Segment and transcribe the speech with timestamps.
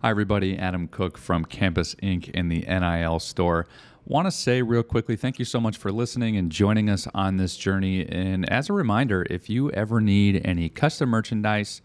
[0.00, 0.56] Hi, everybody.
[0.56, 2.28] Adam Cook from Campus Ink.
[2.28, 3.66] in the NIL store.
[4.04, 7.36] Want to say real quickly, thank you so much for listening and joining us on
[7.36, 8.08] this journey.
[8.08, 11.82] And as a reminder, if you ever need any custom merchandise,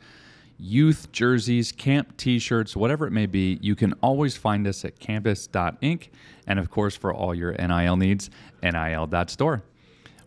[0.60, 5.00] youth jerseys, camp t shirts, whatever it may be, you can always find us at
[5.00, 6.12] campus.ink.
[6.46, 8.30] And of course, for all your NIL needs,
[8.62, 9.64] nil.store.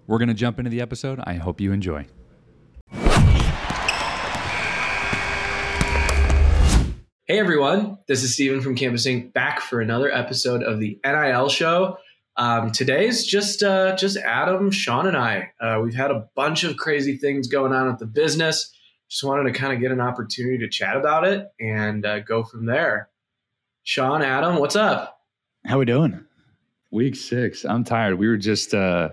[0.08, 1.20] We're going to jump into the episode.
[1.24, 2.08] I hope you enjoy.
[7.28, 9.32] Hey everyone, this is Steven from Campus Ink.
[9.32, 11.98] back for another episode of the NIL show.
[12.36, 15.50] Um, today's just uh, just Adam, Sean, and I.
[15.60, 18.72] Uh, we've had a bunch of crazy things going on at the business.
[19.10, 22.44] Just wanted to kind of get an opportunity to chat about it and uh, go
[22.44, 23.08] from there.
[23.82, 25.18] Sean, Adam, what's up?
[25.64, 26.24] How we doing?
[26.92, 27.64] Week six.
[27.64, 28.20] I'm tired.
[28.20, 29.08] We were just uh,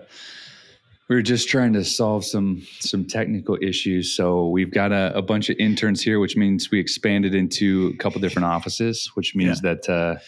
[1.09, 4.15] we were just trying to solve some some technical issues.
[4.15, 7.97] So we've got a, a, bunch of interns here, which means we expanded into a
[7.97, 9.73] couple different offices, which means yeah.
[9.73, 10.19] that uh,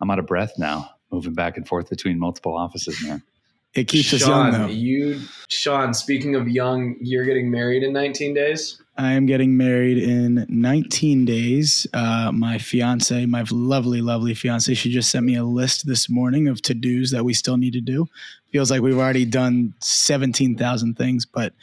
[0.00, 3.22] I'm out of breath now, moving back and forth between multiple offices, man.
[3.74, 4.66] It keeps Sean, us young, though.
[4.66, 5.94] You, Sean.
[5.94, 8.82] Speaking of young, you're getting married in 19 days.
[8.98, 11.86] I am getting married in 19 days.
[11.94, 16.48] Uh, my fiance, my lovely, lovely fiance, she just sent me a list this morning
[16.48, 18.06] of to dos that we still need to do.
[18.52, 21.54] Feels like we've already done 17,000 things, but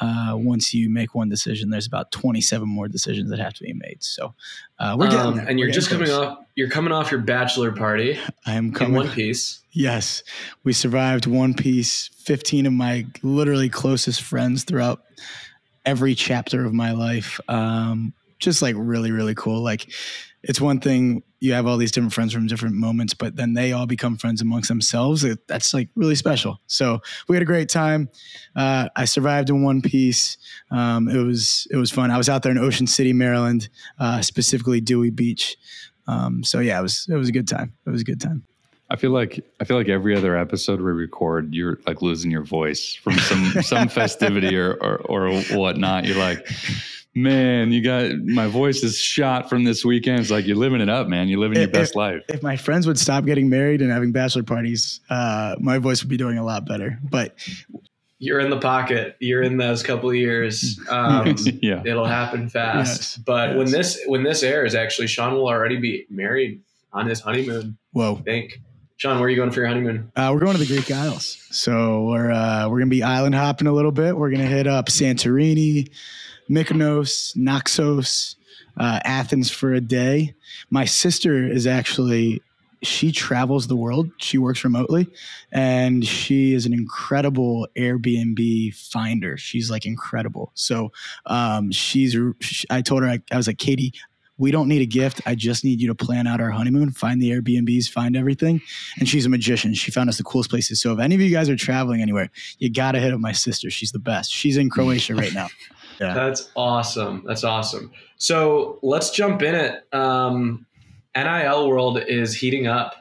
[0.00, 3.74] uh, once you make one decision, there's about 27 more decisions that have to be
[3.74, 4.02] made.
[4.02, 4.34] So
[4.78, 6.38] uh, we're getting um, And you're just coming off.
[6.54, 8.18] You're coming off your bachelor party.
[8.46, 8.94] I am coming.
[8.94, 9.62] In one piece.
[9.72, 10.22] Yes,
[10.64, 12.08] we survived one piece.
[12.16, 15.02] 15 of my literally closest friends throughout
[15.84, 17.38] every chapter of my life.
[17.48, 19.62] Um, just like really, really cool.
[19.62, 19.92] Like
[20.42, 23.72] it's one thing you have all these different friends from different moments, but then they
[23.72, 25.24] all become friends amongst themselves.
[25.24, 26.60] It, that's like really special.
[26.66, 28.10] So we had a great time.
[28.54, 30.36] Uh, I survived in one piece.
[30.70, 32.10] Um, it was it was fun.
[32.10, 35.56] I was out there in Ocean City, Maryland, uh, specifically Dewey Beach.
[36.06, 37.74] Um, so yeah, it was it was a good time.
[37.86, 38.44] It was a good time.
[38.90, 42.42] I feel like I feel like every other episode we record, you're like losing your
[42.42, 46.06] voice from some some festivity or, or or whatnot.
[46.06, 46.44] You're like,
[47.14, 50.20] man, you got my voice is shot from this weekend.
[50.20, 51.28] It's like you're living it up, man.
[51.28, 52.22] You're living if, your best if, life.
[52.28, 56.10] If my friends would stop getting married and having bachelor parties, uh, my voice would
[56.10, 56.98] be doing a lot better.
[57.02, 57.34] But
[58.18, 59.16] you're in the pocket.
[59.18, 60.78] You're in those couple of years.
[60.90, 63.00] Um, yeah, it'll happen fast.
[63.00, 63.58] Yes, but yes.
[63.58, 66.62] when this when this airs, actually, Sean will already be married
[66.92, 67.78] on his honeymoon.
[67.92, 68.16] Whoa!
[68.16, 68.60] I think.
[68.96, 70.12] Sean, where are you going for your honeymoon?
[70.14, 71.46] Uh, we're going to the Greek Isles.
[71.50, 74.16] So we're uh, we're gonna be island hopping a little bit.
[74.16, 75.90] We're gonna hit up Santorini,
[76.50, 78.36] Mykonos, Naxos,
[78.76, 80.34] uh, Athens for a day.
[80.70, 82.42] My sister is actually
[82.82, 84.10] she travels the world.
[84.18, 85.06] She works remotely,
[85.52, 89.36] and she is an incredible Airbnb finder.
[89.36, 90.50] She's like incredible.
[90.54, 90.92] So
[91.26, 92.16] um, she's.
[92.70, 93.92] I told her I, I was like, Katie,
[94.38, 95.20] we don't need a gift.
[95.26, 98.62] I just need you to plan out our honeymoon, find the Airbnbs, find everything.
[98.98, 99.74] And she's a magician.
[99.74, 100.80] She found us the coolest places.
[100.80, 103.32] So if any of you guys are traveling anywhere, you got to hit up my
[103.32, 103.68] sister.
[103.68, 104.32] She's the best.
[104.32, 105.48] She's in Croatia right now.
[106.00, 106.14] Yeah.
[106.14, 107.24] That's awesome.
[107.26, 107.92] That's awesome.
[108.16, 109.86] So let's jump in it.
[109.92, 110.66] Um,
[111.14, 112.94] NIL world is heating up.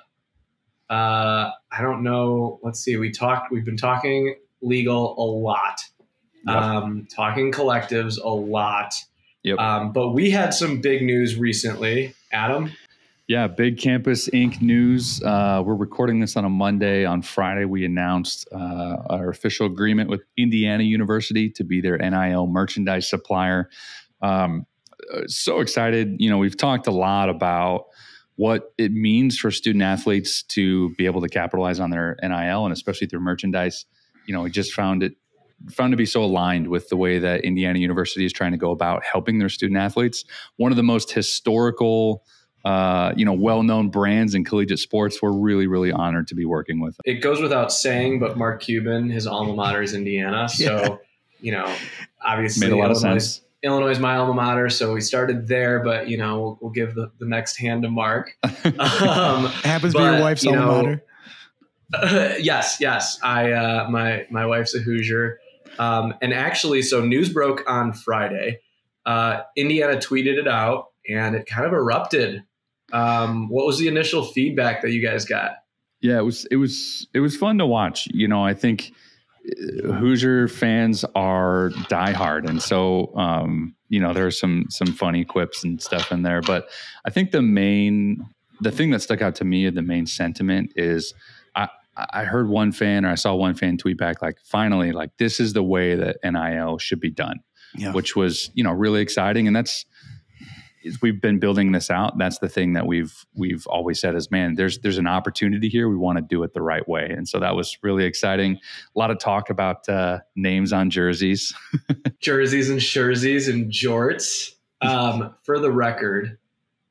[0.90, 2.60] Uh, I don't know.
[2.62, 2.98] Let's see.
[2.98, 3.52] We talked.
[3.52, 5.82] We've been talking legal a lot.
[6.46, 6.56] Yep.
[6.56, 8.94] Um, talking collectives a lot.
[9.44, 9.60] Yep.
[9.60, 12.72] Um, but we had some big news recently, Adam.
[13.29, 14.59] Yeah, big Campus Ink.
[14.59, 15.22] news.
[15.22, 17.06] Uh, we're recording this on a Monday.
[17.06, 22.47] On Friday, we announced uh, our official agreement with Indiana University to be their NIL
[22.47, 23.69] merchandise supplier.
[24.23, 24.66] Um,
[25.13, 26.16] uh, so excited.
[26.18, 27.85] You know, we've talked a lot about
[28.35, 32.73] what it means for student athletes to be able to capitalize on their NIL and
[32.73, 33.85] especially through merchandise.
[34.25, 35.13] You know, we just found it
[35.69, 38.72] found to be so aligned with the way that Indiana University is trying to go
[38.72, 40.25] about helping their student athletes.
[40.57, 42.23] One of the most historical,
[42.66, 45.22] uh, you know, well-known brands in collegiate sports.
[45.22, 46.97] We're really, really honored to be working with.
[47.06, 50.96] It goes without saying, but Mark Cuban, his alma mater is Indiana, so yeah.
[51.42, 51.75] you know,
[52.22, 53.42] obviously made a lot Illinois, of sense.
[53.62, 55.80] Illinois is my alma mater, so we started there.
[55.84, 58.36] But you know, we'll, we'll give the, the next hand to Mark.
[58.80, 61.04] Um, happens to be your wife's you alma mater.
[61.94, 63.19] Uh, yes, yes.
[63.24, 65.39] I uh, my my wife's a Hoosier.
[65.78, 68.60] Um, and actually, so news broke on Friday.
[69.06, 72.44] Uh, Indiana tweeted it out, and it kind of erupted.
[72.91, 75.51] Um, what was the initial feedback that you guys got?
[76.01, 78.07] Yeah, it was it was it was fun to watch.
[78.12, 78.94] You know, I think
[79.45, 85.25] uh, Hoosier fans are diehard, and so um, you know there are some some funny
[85.25, 86.41] quips and stuff in there.
[86.41, 86.69] But
[87.06, 88.25] I think the main
[88.62, 91.13] the thing that stuck out to me, of the main sentiment is
[91.56, 91.68] I
[92.12, 95.39] I heard one fan or I saw one fan tweet back like, finally, like this
[95.39, 97.39] is the way that NIL should be done,
[97.75, 97.92] yeah.
[97.92, 99.47] which was, you know, really exciting.
[99.47, 99.88] And that's, as
[101.02, 104.56] we've been building this out, that's the thing that we've we've always said is, man,
[104.56, 105.90] there's there's an opportunity here.
[105.90, 108.60] We want to do it the right way, and so that was really exciting.
[108.96, 111.54] A lot of talk about uh, names on jerseys,
[112.20, 114.54] jerseys and jerseys and jorts.
[114.81, 116.38] Um, for the record,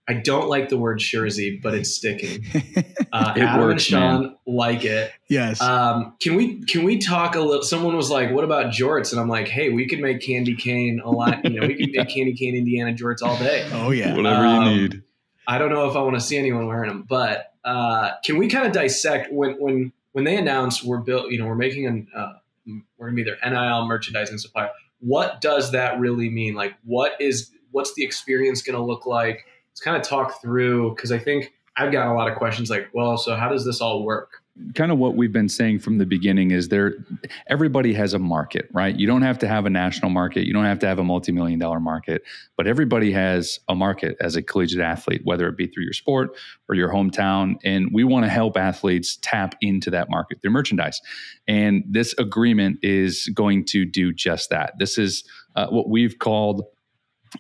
[0.09, 2.43] I don't like the word Jersey, but it's sticking.
[3.13, 4.37] Uh, it Adam works, and Sean man.
[4.47, 5.13] like it.
[5.29, 5.61] Yes.
[5.61, 7.63] Um, can we can we talk a little?
[7.63, 11.03] Someone was like, "What about jorts?" And I'm like, "Hey, we could make candy cane
[11.05, 11.45] a lot.
[11.45, 12.05] You know, we could yeah.
[12.05, 13.69] make candy cane Indiana jorts all day.
[13.79, 15.03] Oh yeah, whatever um, you need."
[15.47, 18.49] I don't know if I want to see anyone wearing them, but uh, can we
[18.49, 21.31] kind of dissect when when when they announced we're built?
[21.31, 22.33] You know, we're making an uh,
[22.97, 24.71] we're gonna be their NIL merchandising supplier.
[25.01, 26.55] What does that really mean?
[26.55, 29.45] Like, what is what's the experience going to look like?
[29.79, 32.89] Let's kind of talk through because I think I've got a lot of questions like,
[32.93, 34.43] well, so how does this all work?
[34.75, 36.95] Kind of what we've been saying from the beginning is there
[37.47, 38.99] everybody has a market, right?
[38.99, 41.61] You don't have to have a national market, you don't have to have a multi-million
[41.61, 42.23] dollar market,
[42.57, 46.37] but everybody has a market as a collegiate athlete, whether it be through your sport
[46.69, 51.01] or your hometown, and we want to help athletes tap into that market through merchandise.
[51.47, 54.73] And this agreement is going to do just that.
[54.81, 55.23] This is
[55.55, 56.65] uh, what we've called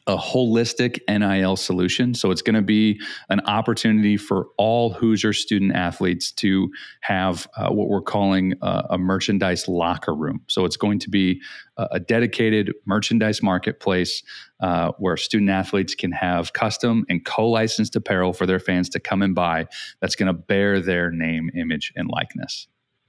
[0.07, 2.15] a holistic NIL solution.
[2.15, 6.71] So it's going to be an opportunity for all Hoosier student athletes to
[7.01, 10.41] have uh, what we're calling a, merchandise locker room.
[10.49, 11.41] So it's going to be
[11.77, 14.23] a, a dedicated merchandise marketplace
[14.61, 19.01] uh, where student athletes can have custom and co licensed apparel for their fans to
[19.01, 19.67] come and buy
[20.01, 22.67] that's going to bear their name, image, and likeness.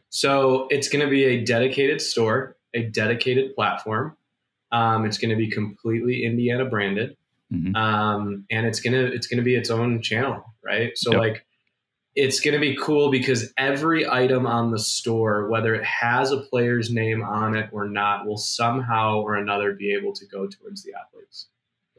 [0.10, 4.16] So it's going to be a dedicated store, a dedicated platform
[4.72, 7.18] um, it's going to be completely Indiana branded,
[7.52, 7.76] mm-hmm.
[7.76, 10.92] um, and it's gonna it's gonna be its own channel, right?
[10.96, 11.20] So yep.
[11.20, 11.46] like,
[12.16, 16.42] it's going to be cool because every item on the store, whether it has a
[16.42, 20.84] player's name on it or not, will somehow or another be able to go towards
[20.84, 21.48] the athletes,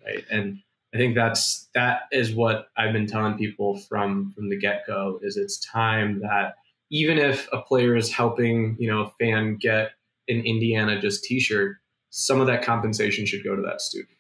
[0.05, 0.25] right?
[0.31, 0.58] And
[0.94, 5.20] I think that's that is what I've been telling people from from the get go
[5.22, 6.55] is it's time that
[6.90, 9.93] even if a player is helping you know a fan get
[10.28, 11.76] an Indiana just T-shirt,
[12.11, 14.11] some of that compensation should go to that student.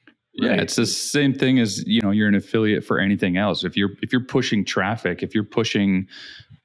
[0.40, 0.52] Right?
[0.56, 3.64] Yeah, it's the same thing as you know you're an affiliate for anything else.
[3.64, 6.06] If you're if you're pushing traffic, if you're pushing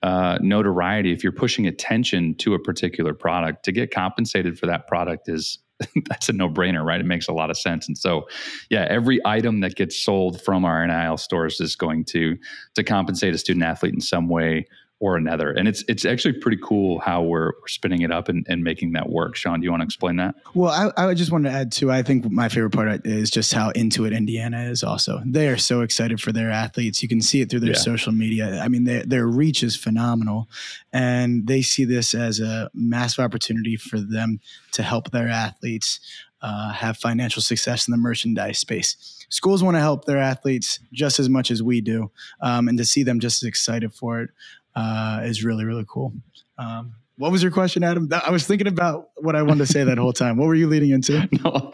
[0.03, 4.87] uh, notoriety, if you're pushing attention to a particular product, to get compensated for that
[4.87, 5.57] product is
[6.09, 7.01] that's a no brainer, right?
[7.01, 7.87] It makes a lot of sense.
[7.87, 8.27] And so,
[8.69, 12.37] yeah, every item that gets sold from our NIL stores is going to
[12.75, 14.67] to compensate a student athlete in some way
[14.99, 15.51] or another.
[15.51, 18.93] And it's it's actually pretty cool how we're, we're spinning it up and, and making
[18.93, 19.35] that work.
[19.35, 20.35] Sean, do you want to explain that?
[20.53, 21.91] Well, I, I just wanted to add too.
[21.91, 24.83] I think my favorite part is just how into it Indiana is.
[24.83, 27.03] Also, they are so excited for their athletes.
[27.03, 27.79] You can see it through their yeah.
[27.79, 28.61] social media.
[28.61, 30.47] I mean, their their reach is phenomenal,
[30.93, 34.39] and they see this as a massive opportunity for them
[34.71, 35.99] to help their athletes
[36.41, 39.25] uh, have financial success in the merchandise space.
[39.29, 42.11] Schools want to help their athletes just as much as we do,
[42.41, 44.29] um, and to see them just as excited for it
[44.75, 46.13] uh, is really really cool.
[46.57, 48.09] Um, what was your question, Adam?
[48.11, 50.37] I was thinking about what I wanted to say that whole time.
[50.37, 51.27] What were you leading into?
[51.43, 51.71] no,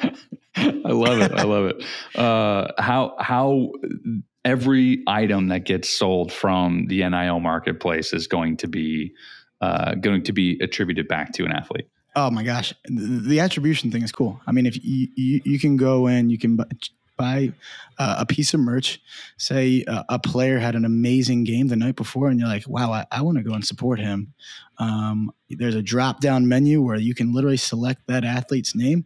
[0.55, 1.31] I love it.
[1.31, 1.83] I love it.
[2.15, 3.71] Uh, how how
[4.43, 9.13] every item that gets sold from the NIL marketplace is going to be
[9.61, 11.87] uh, going to be attributed back to an athlete.
[12.15, 14.41] Oh my gosh, the, the attribution thing is cool.
[14.45, 16.59] I mean, if you, you, you can go in, you can
[17.21, 17.53] buy
[17.99, 18.99] uh, a piece of merch.
[19.37, 22.91] Say uh, a player had an amazing game the night before, and you're like, wow,
[22.91, 24.33] I, I want to go and support him.
[24.79, 29.05] Um, there's a drop down menu where you can literally select that athlete's name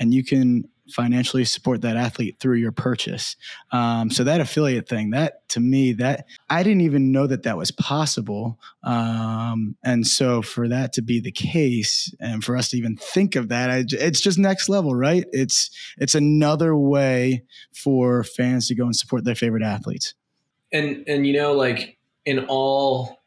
[0.00, 3.36] and you can financially support that athlete through your purchase.
[3.70, 7.56] Um, so that affiliate thing, that to me, that I didn't even know that that
[7.56, 8.58] was possible.
[8.82, 13.36] Um, and so for that to be the case, and for us to even think
[13.36, 15.24] of that, I, it's just next level, right?
[15.32, 20.14] It's it's another way for fans to go and support their favorite athletes.
[20.72, 23.22] And and you know, like in all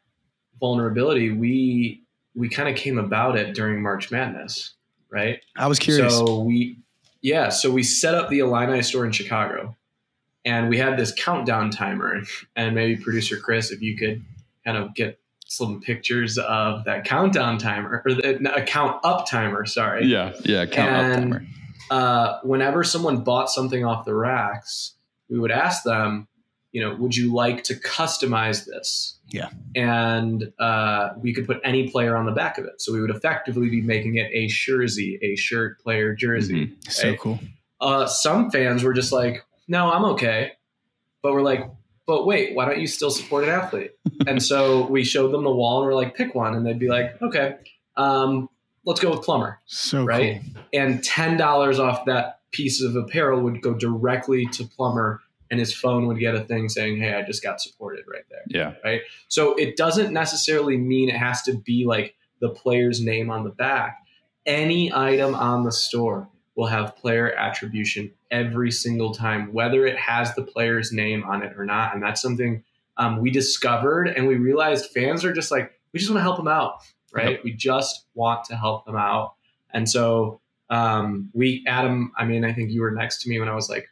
[0.60, 2.02] vulnerability, we
[2.34, 4.74] we kind of came about it during March Madness,
[5.10, 5.40] right?
[5.56, 6.14] I was curious.
[6.14, 6.78] So we
[7.26, 9.76] yeah, so we set up the Illini store in Chicago,
[10.44, 12.22] and we had this countdown timer.
[12.54, 14.24] And maybe producer Chris, if you could
[14.64, 19.66] kind of get some pictures of that countdown timer or the a count up timer.
[19.66, 20.06] Sorry.
[20.06, 21.46] Yeah, yeah, count and, up timer.
[21.90, 24.94] Uh, whenever someone bought something off the racks,
[25.28, 26.28] we would ask them,
[26.76, 29.16] you know, would you like to customize this?
[29.28, 29.48] Yeah.
[29.74, 32.82] And uh, we could put any player on the back of it.
[32.82, 36.66] So we would effectively be making it a jersey, a shirt player jersey.
[36.66, 36.90] Mm-hmm.
[36.90, 37.40] So cool.
[37.80, 40.52] Uh, some fans were just like, no, I'm okay.
[41.22, 41.66] But we're like,
[42.06, 43.92] but wait, why don't you still support an athlete?
[44.26, 46.54] and so we showed them the wall and we're like, pick one.
[46.54, 47.56] And they'd be like, okay,
[47.96, 48.50] um,
[48.84, 49.62] let's go with Plummer.
[49.64, 50.42] So right.
[50.42, 50.62] Cool.
[50.74, 56.06] And $10 off that piece of apparel would go directly to Plummer and his phone
[56.06, 58.74] would get a thing saying, "Hey, I just got supported right there." Yeah.
[58.84, 59.02] Right.
[59.28, 63.50] So it doesn't necessarily mean it has to be like the player's name on the
[63.50, 63.98] back.
[64.44, 70.34] Any item on the store will have player attribution every single time, whether it has
[70.34, 71.94] the player's name on it or not.
[71.94, 72.64] And that's something
[72.96, 76.38] um, we discovered and we realized fans are just like, we just want to help
[76.38, 76.78] them out,
[77.12, 77.32] right?
[77.32, 77.44] Yep.
[77.44, 79.34] We just want to help them out.
[79.72, 83.48] And so um, we, Adam, I mean, I think you were next to me when
[83.48, 83.88] I was like,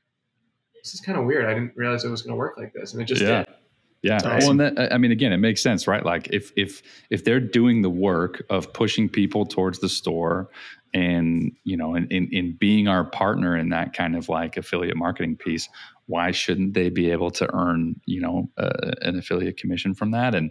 [0.85, 1.47] this is kind of weird.
[1.47, 2.93] I didn't realize it was going to work like this.
[2.93, 3.45] And it just Yeah.
[3.45, 3.55] did.
[4.03, 4.19] Yeah.
[4.21, 6.05] That's Well, and that, I mean, again, it makes sense, right?
[6.05, 10.51] Like if if if they're doing the work of pushing people towards the store
[10.93, 14.97] and you know, in, in in being our partner in that kind of like affiliate
[14.97, 15.71] marketing piece,
[16.05, 20.35] why shouldn't they be able to earn you know uh, an affiliate commission from that?
[20.35, 20.51] And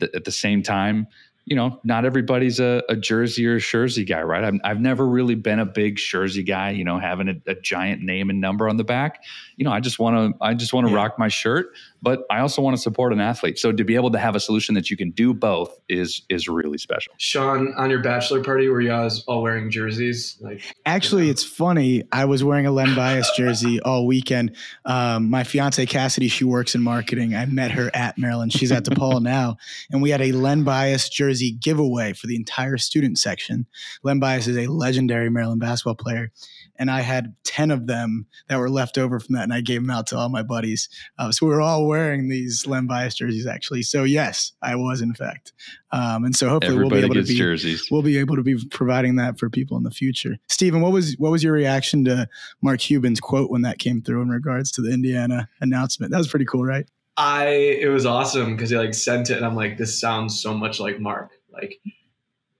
[0.00, 1.06] th- at the same time,
[1.48, 4.44] you know, not everybody's a, a jersey or a jersey guy, right?
[4.44, 8.02] I've, I've never really been a big jersey guy, you know, having a, a giant
[8.02, 9.22] name and number on the back.
[9.58, 10.96] You know, I just want to, I just want to Yeah.
[10.96, 11.66] rock my shirt,
[12.00, 13.58] but I also want to support an athlete.
[13.58, 16.48] So to be able to have a solution that you can do both is is
[16.48, 17.12] really special.
[17.18, 20.38] Sean, on your bachelor party, were you guys all wearing jerseys?
[20.40, 22.04] Like, Actually, it's funny.
[22.12, 24.54] I was wearing a Len Bias jersey all weekend.
[24.84, 27.34] Um, my fiance Cassidy, she works in marketing.
[27.34, 28.52] I met her at Maryland.
[28.52, 29.56] She's at DePaul now,
[29.90, 33.66] and we had a Len Bias jersey giveaway for the entire student section.
[34.04, 36.30] Len Bias is a legendary Maryland basketball player,
[36.78, 39.82] and I had ten of them that were left over from that, and I gave
[39.82, 40.88] them out to all my buddies.
[41.18, 43.82] Uh, so we were all wearing these Len Bias jerseys, actually.
[43.82, 45.52] So yes, I was in fact,
[45.92, 47.88] um, and so hopefully Everybody we'll be able to be jerseys.
[47.90, 50.38] we'll be able to be providing that for people in the future.
[50.48, 52.28] Steven, what was what was your reaction to
[52.62, 56.12] Mark Cuban's quote when that came through in regards to the Indiana announcement?
[56.12, 56.86] That was pretty cool, right?
[57.16, 60.54] I it was awesome because he like sent it and I'm like, this sounds so
[60.54, 61.32] much like Mark.
[61.52, 61.80] Like,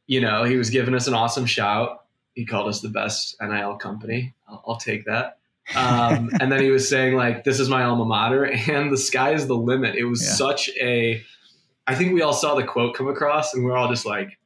[0.09, 2.05] you know, he was giving us an awesome shout.
[2.39, 4.33] He called us the best NIL company.
[4.49, 5.39] I'll, I'll take that.
[5.75, 9.33] Um, and then he was saying like, this is my alma mater, and the sky
[9.33, 9.97] is the limit.
[9.97, 10.35] It was Yeah.
[10.35, 11.21] such a.
[11.89, 14.39] I think we all saw the quote come across, and we're all just like,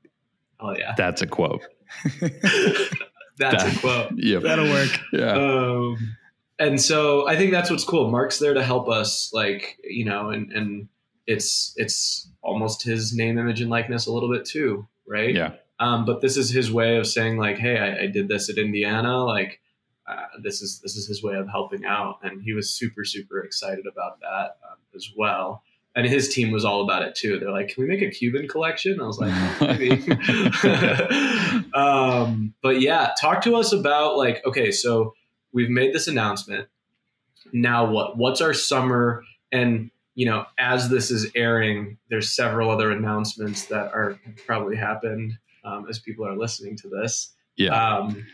[0.59, 1.63] oh yeah, That's a quote.
[2.21, 4.13] that's That- a quote.
[4.17, 4.43] Yep.
[4.43, 4.99] That'll work.
[5.13, 5.33] Yeah.
[5.33, 6.17] um,
[6.59, 8.11] and so I think that's what's cool.
[8.11, 10.89] Mark's there to help us, like you know, and and
[11.27, 15.35] it's it's almost his name, image, and likeness a little bit too, right?
[15.35, 15.53] yeah.
[15.83, 18.57] Um, but this is his way of saying like, hey, I, I did this at
[18.57, 19.25] Indiana.
[19.25, 19.61] Like,
[20.07, 23.41] uh, this is this is his way of helping out, and he was super super
[23.41, 25.65] excited about that um, as well.
[25.97, 27.41] And his team was all about it too.
[27.41, 29.91] They're like, "Can we make a Cuban collection?" I was like, "Maybe."
[31.75, 35.15] um, but yeah, talk to us about like, okay, so
[35.53, 36.69] we've made this announcement.
[37.53, 38.17] Now what?
[38.17, 39.25] What's our summer?
[39.51, 45.39] And you know, as this is airing, there's several other announcements that are probably happened
[45.65, 47.35] um, as people are listening to this.
[47.57, 47.71] Yeah.
[47.73, 48.25] Um,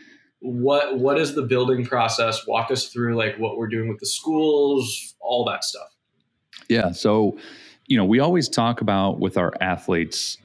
[0.41, 2.47] what what is the building process?
[2.47, 5.95] Walk us through like what we're doing with the schools, all that stuff.
[6.69, 6.91] Yeah.
[6.91, 7.37] So,
[7.87, 10.37] you know, we always talk about with our athletes,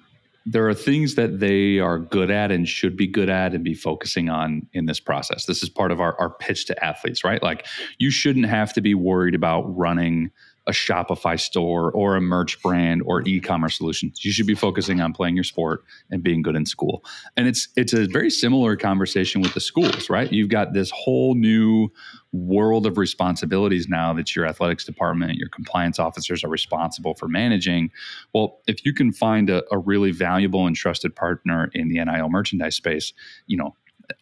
[0.46, 3.74] there are things that they are good at and should be good at and be
[3.74, 5.46] focusing on in this process.
[5.46, 7.42] This is part of our, our pitch to athletes, right?
[7.42, 7.66] Like,
[7.98, 10.30] you shouldn't have to be worried about running
[10.66, 14.24] a Shopify store or a merch brand or e-commerce solutions.
[14.24, 17.04] You should be focusing on playing your sport and being good in school.
[17.36, 20.32] And it's it's a very similar conversation with the schools, right?
[20.32, 21.90] You've got this whole new
[22.32, 27.90] world of responsibilities now that your athletics department, your compliance officers are responsible for managing.
[28.32, 32.30] Well, if you can find a, a really valuable and trusted partner in the NIL
[32.30, 33.12] merchandise space,
[33.46, 33.76] you know,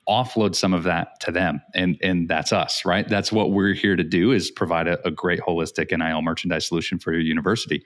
[0.09, 3.09] offload some of that to them and and that's us right?
[3.09, 6.99] That's what we're here to do is provide a, a great holistic nil merchandise solution
[6.99, 7.85] for your university.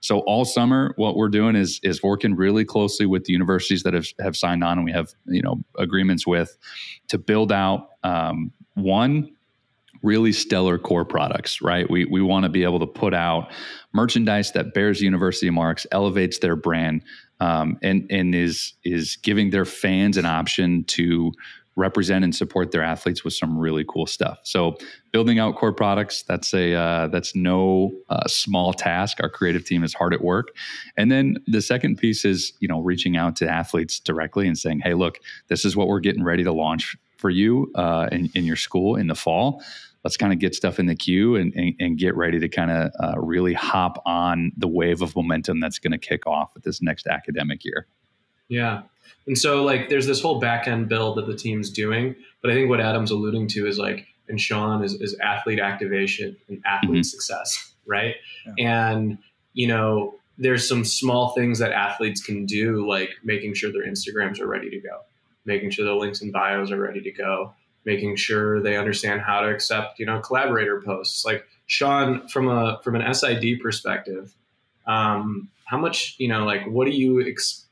[0.00, 3.94] So all summer what we're doing is is working really closely with the universities that
[3.94, 6.56] have, have signed on and we have you know agreements with
[7.08, 9.35] to build out um, one
[10.02, 11.88] really stellar core products, right?
[11.90, 13.52] We we want to be able to put out
[13.92, 17.02] merchandise that bears university marks, elevates their brand,
[17.40, 21.32] um, and and is is giving their fans an option to
[21.76, 24.38] represent and support their athletes with some really cool stuff.
[24.44, 24.78] So
[25.12, 29.18] building out core products that's a uh, that's no uh, small task.
[29.22, 30.48] Our creative team is hard at work.
[30.96, 34.80] And then the second piece is you know reaching out to athletes directly and saying,
[34.80, 38.44] hey, look, this is what we're getting ready to launch for you uh, in, in
[38.44, 39.62] your school in the fall
[40.04, 42.70] let's kind of get stuff in the queue and, and, and get ready to kind
[42.70, 46.62] of uh, really hop on the wave of momentum that's going to kick off with
[46.62, 47.88] this next academic year.
[48.46, 48.82] Yeah.
[49.26, 52.54] And so like there's this whole back end build that the team's doing, but I
[52.54, 57.02] think what Adam's alluding to is like and Sean is, is athlete activation and athlete
[57.02, 57.04] Mhm.
[57.04, 58.14] success, right?
[58.56, 58.92] Yeah.
[58.94, 59.18] And
[59.54, 64.38] you know, there's some small things that athletes can do, like making sure their Instagrams
[64.40, 65.00] are ready to go,
[65.46, 69.40] making sure the links and bios are ready to go, making sure they understand how
[69.40, 71.24] to accept, you know, collaborator posts.
[71.24, 74.34] Like Sean, from a from an SID perspective,
[74.86, 77.66] um, how much you know, like, what do you ex-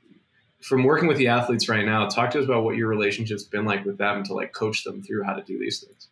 [0.63, 2.09] from working with the athletes right now?
[2.09, 5.03] Talk to us about what your relationship's been like with them to like coach them
[5.03, 6.09] through how to do these things.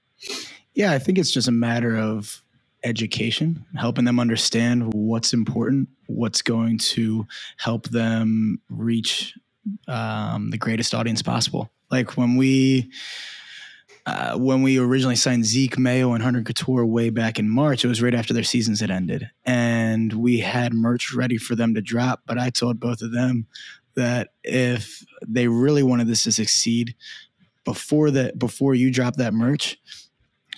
[0.75, 2.43] Yeah, I think it's just a matter of
[2.85, 7.27] education, helping them understand what's important, what's going to
[7.59, 9.35] help them reach
[9.89, 11.71] um, the greatest audience possible.
[11.91, 12.91] Like when we
[14.05, 17.89] uh, when we originally signed Zeke Mayo and Hunter Cattoor way back in March, it
[17.89, 21.81] was right after their seasons had ended, and we had merch ready for them to
[21.81, 22.21] drop.
[22.27, 23.47] But I told both of them
[23.95, 26.95] that if they really wanted this to succeed,
[27.65, 29.79] before that, before you drop that merch,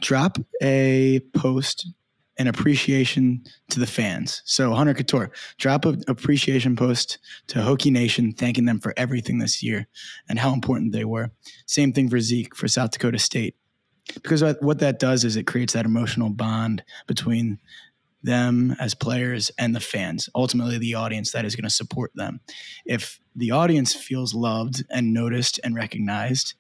[0.00, 1.87] drop a post
[2.36, 4.42] an appreciation to the fans.
[4.44, 9.62] So Hunter Cattoor, drop an appreciation post to Hokie Nation, thanking them for everything this
[9.62, 9.86] year
[10.28, 11.30] and how important they were.
[11.66, 13.56] Same thing for Zeke for South Dakota State.
[14.14, 17.58] Because what that does is it creates that emotional bond between
[18.22, 22.40] them as players and the fans, ultimately the audience that is going to support them.
[22.84, 26.54] If the audience feels loved and noticed and recognized,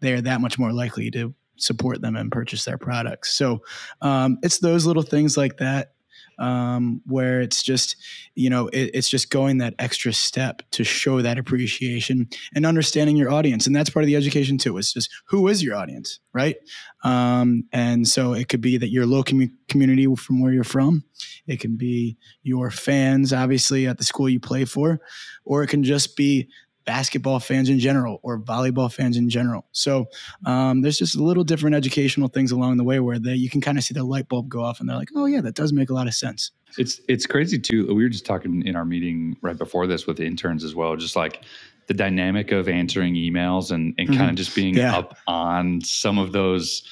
[0.00, 3.32] they are that much more likely to support them and purchase their products.
[3.34, 3.62] So
[4.02, 5.92] um, it's those little things like that
[6.40, 7.96] um, where it's just
[8.34, 13.16] you know it, it's just going that extra step to show that appreciation and understanding
[13.16, 13.66] your audience.
[13.66, 16.56] And that's part of the education too it's just who is your audience right?
[17.02, 21.04] Um, and so it could be that your local com- community from where you're from.
[21.46, 25.00] It can be your fans obviously at the school you play for
[25.44, 26.48] or it can just be
[26.90, 29.64] basketball fans in general or volleyball fans in general.
[29.70, 30.08] So
[30.44, 33.60] um, there's just a little different educational things along the way where they, you can
[33.60, 35.72] kind of see the light bulb go off and they're like, oh yeah, that does
[35.72, 36.50] make a lot of sense.
[36.78, 37.86] It's it's crazy too.
[37.94, 40.96] We were just talking in our meeting right before this with the interns as well,
[40.96, 41.44] just like
[41.86, 44.18] the dynamic of answering emails and, and mm-hmm.
[44.18, 44.98] kind of just being yeah.
[44.98, 46.82] up on some of those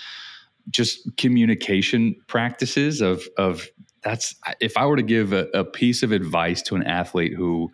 [0.70, 3.66] just communication practices of of
[4.04, 7.72] that's if I were to give a, a piece of advice to an athlete who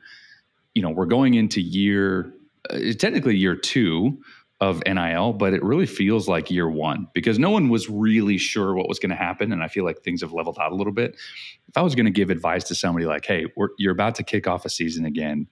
[0.74, 2.34] you know, we're going into year,
[2.70, 4.18] uh, technically year two
[4.60, 8.74] of NIL, but it really feels like year one because no one was really sure
[8.74, 9.52] what was going to happen.
[9.52, 11.16] And I feel like things have leveled out a little bit.
[11.68, 13.46] If I was going to give advice to somebody like, hey,
[13.78, 15.48] you're about to kick off a season again,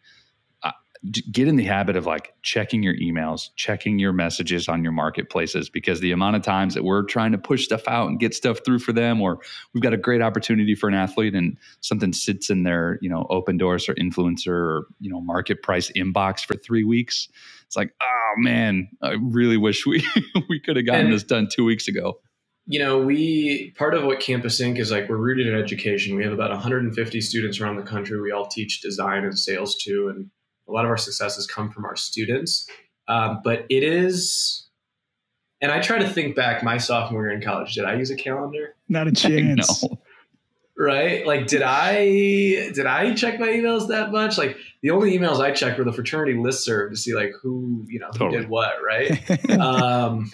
[1.11, 5.69] get in the habit of like checking your emails, checking your messages on your marketplaces
[5.69, 8.61] because the amount of times that we're trying to push stuff out and get stuff
[8.65, 9.41] through for them, or
[9.75, 13.27] we've got a great opportunity for an athlete and something sits in their, you know,
[13.31, 17.29] Opendorse or influencer or, you know, market price inbox for three weeks.
[17.67, 20.07] It's like, oh man, I really wish we
[20.49, 22.21] we could have gotten and, this done two weeks ago.
[22.67, 24.79] You know, we part of what Campus Ink.
[24.79, 26.15] is like, we're rooted in education.
[26.15, 28.21] We have about 150 students around the country.
[28.21, 30.09] We all teach design and sales too.
[30.15, 30.31] And
[30.69, 32.69] a lot of our successes come from our students.
[33.09, 34.69] Um, but it is,
[35.61, 37.75] and I try to think back my sophomore year in college.
[37.75, 38.75] Did I use a calendar?
[38.89, 39.83] Not a chance.
[39.83, 39.99] no.
[40.79, 41.27] Right?
[41.27, 42.05] Like, did I
[42.73, 44.39] did I check my emails that much?
[44.39, 48.01] Like, the only emails I checked were the fraternity listserv to see like who you
[48.01, 48.37] know totally.
[48.37, 49.51] who did what, right?
[49.61, 50.33] um,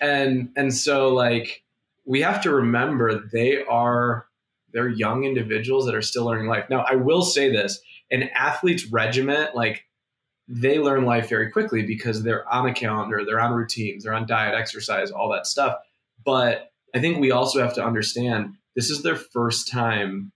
[0.00, 1.62] and and so like
[2.06, 4.26] we have to remember they are
[4.72, 6.64] they're young individuals that are still learning life.
[6.68, 7.80] Now, I will say this
[8.14, 9.84] an athlete's regiment, like
[10.46, 14.26] they learn life very quickly because they're on a calendar, they're on routines, they're on
[14.26, 15.76] diet, exercise, all that stuff.
[16.24, 20.32] But I think we also have to understand this is their first time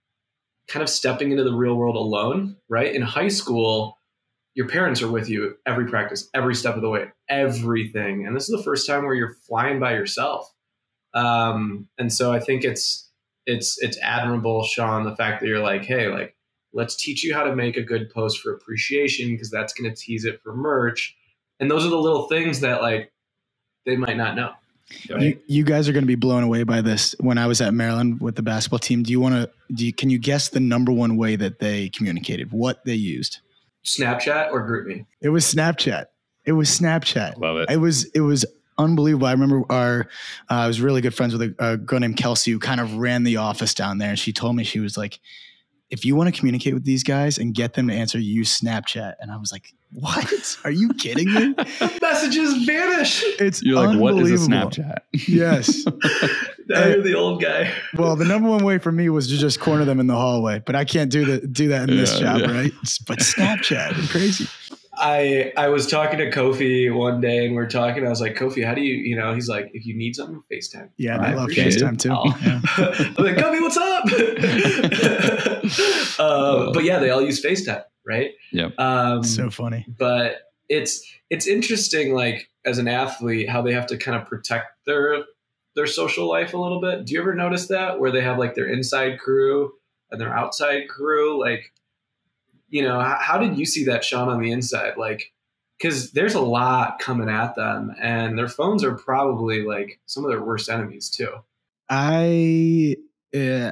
[0.67, 2.93] kind of stepping into the real world alone, right?
[2.93, 3.97] In high school,
[4.55, 8.25] your parents are with you every practice, every step of the way, everything.
[8.25, 10.51] And this is the first time where you're flying by yourself.
[11.13, 13.09] Um, and so I think it's
[13.45, 16.35] it's it's admirable, Sean, the fact that you're like, hey, like
[16.73, 19.95] Let's teach you how to make a good post for appreciation because that's going to
[19.95, 21.15] tease it for merch.
[21.59, 23.11] And those are the little things that like
[23.85, 24.51] they might not know.
[25.09, 25.21] Right?
[25.21, 27.15] You, you guys are going to be blown away by this.
[27.19, 29.49] When I was at Maryland with the basketball team, do you want to?
[29.73, 32.51] Do you, can you guess the number one way that they communicated?
[32.51, 33.39] What they used?
[33.85, 35.05] Snapchat or GroupMe?
[35.21, 36.05] It was Snapchat.
[36.45, 37.37] It was Snapchat.
[37.37, 37.69] Love it.
[37.69, 38.45] It was it was
[38.77, 39.27] unbelievable.
[39.27, 40.07] I remember our
[40.49, 42.95] uh, I was really good friends with a, a girl named Kelsey who kind of
[42.95, 45.19] ran the office down there, and she told me she was like,
[45.89, 49.15] if you want to communicate with these guys and get them to answer, use Snapchat.
[49.19, 50.57] And I was like, what?
[50.63, 51.55] Are you kidding me?
[52.01, 53.23] Messages vanish.
[53.39, 54.99] It's you're like, what is a Snapchat?
[55.27, 55.85] Yes.
[56.67, 57.73] now you're the old guy.
[57.95, 60.61] Well, the number one way for me was to just corner them in the hallway,
[60.63, 61.51] but I can't do that.
[61.51, 62.51] Do that in yeah, this job, yeah.
[62.51, 62.71] right?
[63.07, 64.47] But Snapchat, crazy.
[64.99, 68.05] I I was talking to Kofi one day and we are talking.
[68.05, 70.43] I was like, Kofi, how do you, you know, he's like, if you need something,
[70.51, 70.89] FaceTime.
[70.97, 72.09] Yeah, I, I love FaceTime too.
[72.09, 72.59] Yeah.
[73.17, 74.05] I'm like, Kofi, what's up?
[76.19, 78.31] uh, but yeah, they all use FaceTime, right?
[78.51, 78.69] Yeah.
[78.77, 79.85] Um, so funny.
[79.87, 84.85] But it's it's interesting, like as an athlete, how they have to kind of protect
[84.85, 85.23] their
[85.75, 87.05] their social life a little bit.
[87.05, 89.71] Do you ever notice that where they have like their inside crew
[90.11, 91.39] and their outside crew?
[91.39, 91.71] Like,
[92.69, 94.97] you know, how, how did you see that, Sean, on the inside?
[94.97, 95.33] Like,
[95.77, 100.29] because there's a lot coming at them, and their phones are probably like some of
[100.29, 101.31] their worst enemies too.
[101.89, 102.95] I
[103.35, 103.71] uh,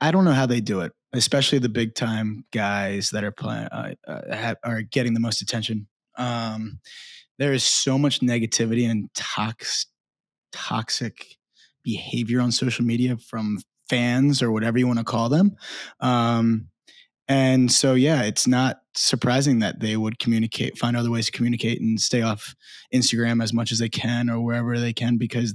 [0.00, 3.66] I don't know how they do it, especially the big time guys that are playing
[3.66, 5.86] uh, uh, are getting the most attention.
[6.16, 6.80] Um,
[7.38, 9.86] there is so much negativity and tox,
[10.52, 11.36] toxic
[11.82, 15.56] behavior on social media from fans or whatever you want to call them.
[16.00, 16.68] Um,
[17.28, 21.80] and so, yeah, it's not surprising that they would communicate, find other ways to communicate
[21.80, 22.54] and stay off
[22.92, 25.54] Instagram as much as they can or wherever they can because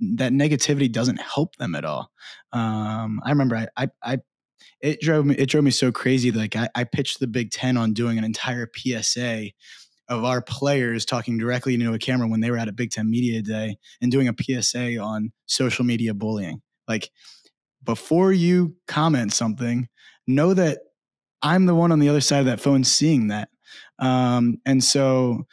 [0.00, 2.10] that negativity doesn't help them at all.
[2.52, 4.18] Um, I remember I, I, I,
[4.82, 6.30] it drove me, it drove me so crazy.
[6.30, 9.46] Like I, I pitched the Big Ten on doing an entire PSA
[10.08, 13.10] of our players talking directly into a camera when they were at a Big Ten
[13.10, 16.60] Media Day and doing a PSA on social media bullying.
[16.86, 17.10] Like
[17.82, 19.88] before you comment something,
[20.26, 20.80] know that
[21.42, 23.48] I'm the one on the other side of that phone seeing that.
[23.98, 25.46] Um, and so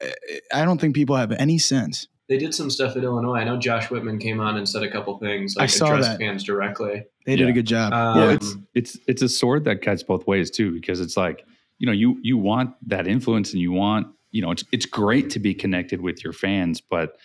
[0.00, 0.10] eh,
[0.52, 2.08] I don't think people have any sense.
[2.28, 3.36] They did some stuff at Illinois.
[3.36, 5.54] I know Josh Whitman came on and said a couple things.
[5.56, 6.18] Like I saw addressed that.
[6.18, 7.04] fans directly.
[7.24, 7.92] They did a good job.
[7.92, 11.44] Um, well, it's it's it's a sword that cuts both ways too, because it's like
[11.78, 15.30] you know you you want that influence and you want you know it's it's great
[15.30, 17.16] to be connected with your fans, but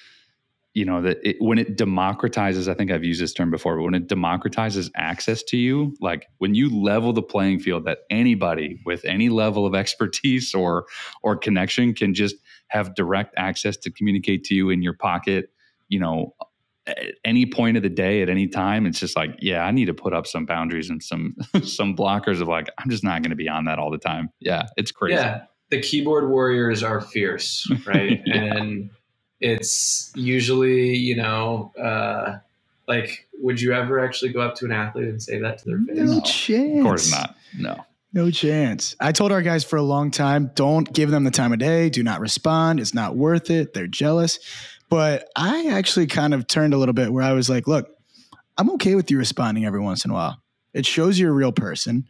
[0.74, 3.84] you know that it, when it democratizes, I think I've used this term before, but
[3.84, 8.80] when it democratizes access to you, like when you level the playing field, that anybody
[8.86, 10.86] with any level of expertise or
[11.24, 12.36] or connection can just
[12.68, 15.50] have direct access to communicate to you in your pocket,
[15.90, 16.34] you know,
[16.88, 19.86] at any point of the day at any time it's just like yeah i need
[19.86, 23.30] to put up some boundaries and some some blockers of like i'm just not going
[23.30, 27.02] to be on that all the time yeah it's crazy Yeah, the keyboard warriors are
[27.02, 28.22] fierce, right?
[28.26, 28.58] Yeah.
[28.58, 28.92] And
[29.42, 32.40] it's usually, you know, uh,
[32.88, 35.80] like, would you ever actually go up to an athlete and say that to their
[35.80, 35.98] face?
[35.98, 36.78] no No, chance.
[36.80, 37.78] of course not no
[38.14, 38.96] No chance.
[39.00, 41.90] I told our guys for a long time don't give them the time of day.
[41.90, 42.80] Do not respond.
[42.80, 43.74] It's not worth it.
[43.74, 44.40] They're jealous.
[44.90, 47.88] But I actually kind of turned a little bit where I was like, look,
[48.58, 50.42] I'm okay with you responding every once in a while.
[50.74, 52.06] It shows you're a real person.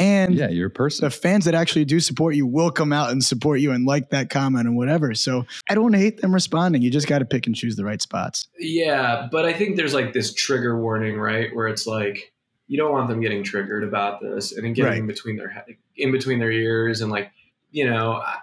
[0.00, 3.10] And yeah you're a person the fans that actually do support you will come out
[3.10, 5.14] and support you and like that comment and whatever.
[5.14, 6.82] So I don't hate them responding.
[6.82, 8.48] You just got to pick and choose the right spots.
[8.58, 11.54] Yeah, but I think there's like this trigger warning, right?
[11.54, 12.32] Where it's like
[12.66, 14.98] you don't want them getting triggered about this and then getting Right.
[15.00, 17.30] in between their he- in between their ears and like
[17.72, 18.36] you know I,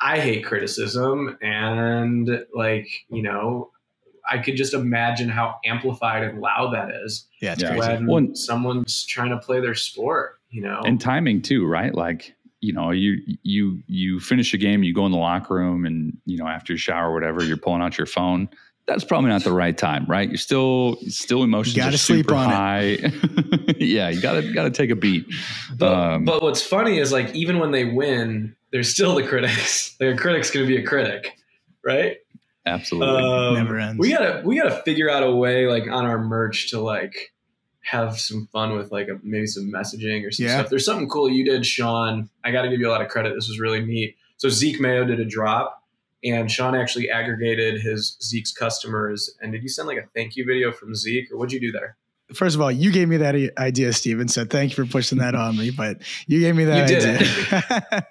[0.00, 3.70] I hate criticism and like you know
[4.30, 7.76] I could just imagine how amplified and loud that is Yeah, it's Yeah.
[7.76, 8.04] crazy.
[8.04, 10.39] when someone's trying to play their sport.
[10.50, 14.82] You know, and timing too right like you know you you you finish a game
[14.82, 17.56] you go in the locker room and you know after you shower or whatever you're
[17.56, 18.48] pulling out your phone
[18.86, 22.34] that's probably not the right time right you're still still emotions gotta are sleep super
[22.34, 23.76] on it.
[23.80, 25.24] yeah you gotta gotta take a beat
[25.78, 29.96] But, Um, but what's funny is like even when they win, there's still the critics.
[30.00, 31.36] Their critic's going to be a critic,
[31.84, 32.16] right?
[32.66, 33.98] absolutely Um, Never ends.
[33.98, 37.32] We gotta we gotta figure out a way like on our merch to like
[37.82, 40.58] have some fun with like a, maybe some messaging or some Yeah.
[40.58, 40.70] stuff.
[40.70, 42.28] There's something cool you did, Sean.
[42.44, 43.34] I got to give you a lot of credit.
[43.34, 44.16] This was really neat.
[44.36, 45.82] So Zeke Mayo did a drop,
[46.24, 49.30] and Sean actually aggregated his Zeke's customers.
[49.40, 51.72] And did you send like a thank you video from Zeke, or what'd you do
[51.72, 51.96] there?
[52.34, 54.28] First of all, you gave me that idea, Steven.
[54.28, 55.70] So thank you for pushing that on me.
[55.70, 57.22] But you gave me that You did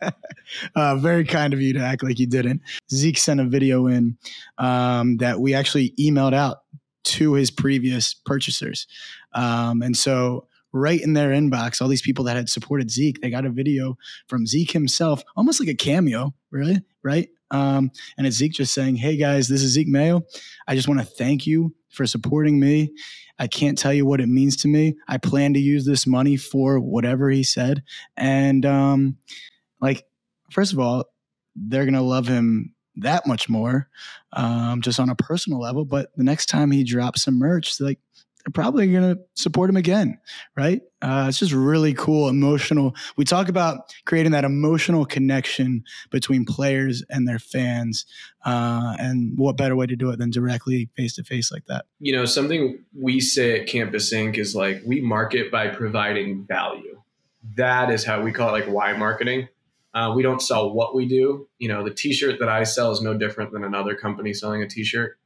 [0.01, 0.13] idea.
[0.75, 2.61] uh, very kind of you to act like you didn't.
[2.91, 4.17] Zeke sent a video in
[4.57, 6.57] um, that we actually emailed out
[7.05, 8.87] to his previous purchasers.
[9.33, 13.29] Um, and so, right in their inbox, all these people that had supported Zeke, they
[13.29, 17.29] got a video from Zeke himself, almost like a cameo, really, right?
[17.51, 20.21] Um, and it's Zeke just saying, Hey guys, this is Zeke Mayo.
[20.67, 22.93] I just want to thank you for supporting me.
[23.39, 24.97] I can't tell you what it means to me.
[25.07, 27.83] I plan to use this money for whatever he said.
[28.17, 29.17] And um,
[29.81, 30.05] like,
[30.51, 31.05] first of all,
[31.55, 33.89] they're gonna love him that much more,
[34.33, 35.85] um, just on a personal level.
[35.85, 37.99] But the next time he drops some merch, like
[38.49, 40.19] they're probably gonna support him again,
[40.57, 40.81] right?
[41.01, 42.95] Uh, it's just really cool, emotional.
[43.15, 48.05] We talk about creating that emotional connection between players and their fans,
[48.45, 51.85] uh, and what better way to do it than directly face to face like that?
[51.99, 54.37] you know, something we say at Campus Ink.
[54.37, 57.01] is like we market by providing value.
[57.55, 59.47] That is how we call it like why marketing.
[59.93, 61.47] Uh, we don't sell what we do.
[61.57, 64.67] You know, the T-shirt that I sell is no different than another company selling a
[64.67, 65.17] T-shirt,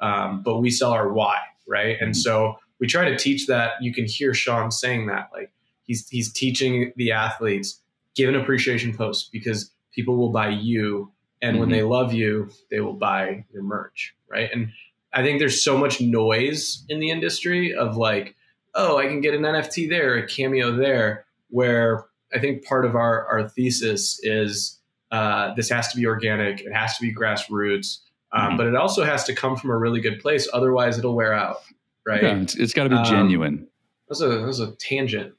[0.00, 1.96] um, but we sell our why, right?
[2.00, 3.74] And so we try to teach that.
[3.80, 5.52] You can hear Sean saying that, like
[5.84, 7.80] he's he's teaching the athletes
[8.16, 11.72] give an appreciation post because people will buy you, and when Mhm.
[11.72, 14.50] they love you, they will buy your merch, right?
[14.52, 14.72] And
[15.12, 18.34] I think there's so much noise in the industry of like,
[18.74, 22.96] oh, I can get an NFT there, a cameo there, where I think part of
[22.96, 24.80] our, our thesis is
[25.12, 27.98] uh, this has to be organic, it has to be grassroots,
[28.32, 28.56] um, mm-hmm.
[28.56, 30.48] but it also has to come from a really good place.
[30.52, 31.58] Otherwise, it'll wear out,
[32.06, 32.22] right?
[32.22, 33.58] Yeah, it's, it's got to be um, genuine.
[33.58, 33.66] That
[34.08, 35.34] was, a, that was a tangent.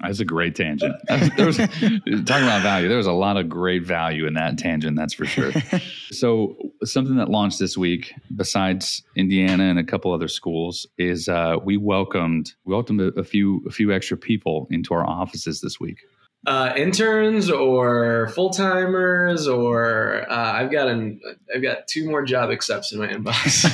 [0.00, 0.94] That's a great tangent.
[1.36, 4.96] There was, talking about value, there was a lot of great value in that tangent,
[4.96, 5.52] that's for sure.
[6.10, 11.56] so, something that launched this week, besides Indiana and a couple other schools, is uh,
[11.62, 15.78] we welcomed we welcomed a, a few a few extra people into our offices this
[15.78, 15.98] week
[16.46, 21.20] uh, interns or full timers or uh, I've got an
[21.54, 23.66] I've got two more job accepts in my inbox.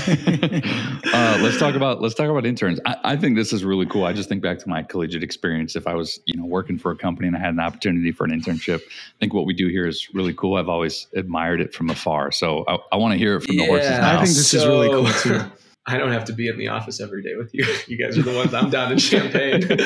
[1.14, 2.80] uh, let's talk about let's talk about interns.
[2.84, 4.04] I, I, think this is really cool.
[4.04, 5.76] I just think back to my collegiate experience.
[5.76, 8.24] If I was you know working for a company and I had an opportunity for
[8.24, 10.56] an internship, I think what we do here is really cool.
[10.56, 12.32] I've always admired it from afar.
[12.32, 14.02] So I, I want to hear it from yeah, the horse's mouth.
[14.02, 15.52] I think this so, is really cool too.
[15.88, 17.64] I don't have to be in the office every day with you.
[17.86, 19.78] You guys are the ones I'm down in Champaign.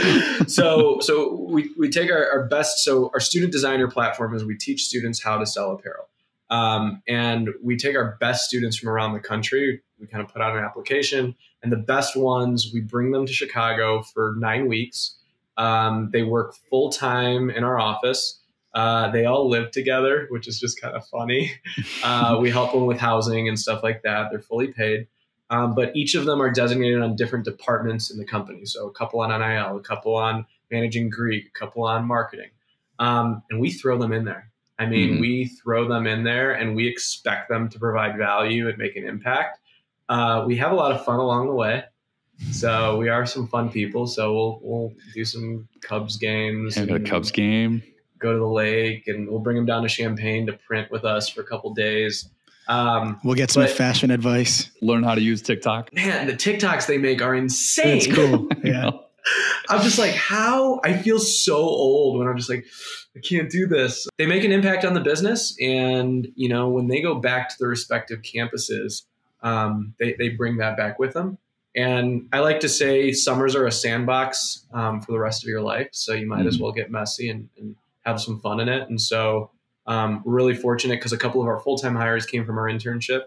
[0.48, 2.78] so so we, we take our, our best.
[2.84, 6.08] So our student designer platform is we teach students how to sell apparel.
[6.48, 9.82] Um, and we take our best students from around the country.
[10.00, 13.32] We kind of put out an application, and the best ones we bring them to
[13.32, 15.16] Chicago for nine weeks.
[15.56, 18.40] Um, they work full time in our office.
[18.74, 21.52] Uh, they all live together, which is just kind of funny.
[22.02, 24.28] Uh, we help them with housing and stuff like that.
[24.30, 25.06] They're fully paid.
[25.50, 28.64] Um, but each of them are designated on different departments in the company.
[28.64, 32.50] So a couple on NIL, a couple on managing Greek, a couple on marketing.
[33.00, 34.50] Um, and we throw them in there.
[34.78, 35.20] I mean, mm-hmm.
[35.20, 39.04] we throw them in there and we expect them to provide value and make an
[39.04, 39.58] impact.
[40.08, 41.84] Uh, we have a lot of fun along the way.
[42.50, 44.06] So we are some fun people.
[44.06, 46.76] So we'll we'll do some Cubs games.
[46.76, 47.82] And, and a Cubs game.
[48.18, 51.28] Go to the lake, and we'll bring them down to Champaign to print with us
[51.28, 52.28] for a couple days.
[52.70, 54.70] Um, we'll get some fashion advice.
[54.80, 55.92] Learn how to use TikTok.
[55.92, 57.98] Man, the TikToks they make are insane.
[57.98, 58.48] It's cool.
[58.64, 58.90] Yeah.
[59.68, 62.64] I'm just like, how I feel so old when I'm just like,
[63.16, 64.06] I can't do this.
[64.16, 67.54] They make an impact on the business, and you know, when they go back to
[67.58, 69.02] their respective campuses,
[69.42, 71.38] um, they they bring that back with them.
[71.76, 75.62] And I like to say summers are a sandbox um, for the rest of your
[75.62, 76.48] life, so you might mm.
[76.48, 78.88] as well get messy and, and have some fun in it.
[78.88, 79.50] And so
[79.86, 82.66] um, we're really fortunate because a couple of our full time hires came from our
[82.66, 83.22] internship,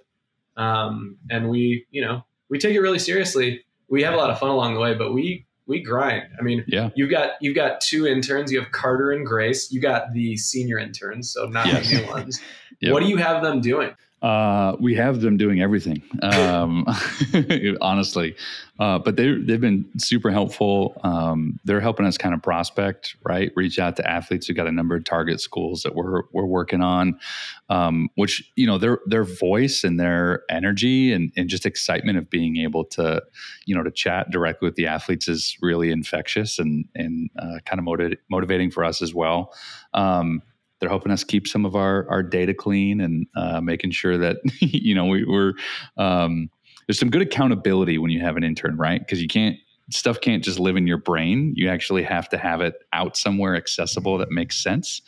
[0.57, 3.63] um, and we, you know, we take it really seriously.
[3.89, 6.23] We have a lot of fun along the way, but we we grind.
[6.37, 6.89] I mean, yeah.
[6.95, 8.51] you've got you've got two interns.
[8.51, 9.71] You have Carter and Grace.
[9.71, 11.89] You got the senior interns, so not yes.
[11.89, 12.41] the new ones.
[12.79, 12.93] yep.
[12.93, 13.91] What do you have them doing?
[14.23, 16.85] Uh, we have them doing everything, um,
[17.81, 18.33] honestly.
[18.79, 20.97] Uh, but they they've been super helpful.
[21.03, 23.51] Um, they're helping us kind of prospect, right?
[23.57, 24.47] Reach out to athletes.
[24.47, 27.19] We've got a number of target schools that we're we're working on,
[27.67, 32.29] um, which you know their their voice and their energy and, and just excitement of
[32.29, 33.21] being able to,
[33.65, 37.77] you know, to chat directly with the athletes is really infectious and and uh, kind
[37.77, 39.53] of motiv- motivating for us as well.
[39.93, 40.41] Um,
[40.83, 44.35] they're helping us keep some of our our data clean and uh, making sure that
[44.59, 45.53] you know we, are
[45.95, 46.49] um,
[46.85, 48.99] there's some good accountability when you have an intern, right?
[48.99, 49.55] Because you can't
[49.91, 51.53] stuff can't just live in your brain.
[51.55, 55.01] You actually have to have it out somewhere accessible that makes sense.